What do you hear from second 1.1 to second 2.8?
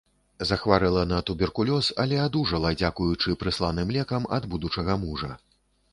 туберкулёз, але адужала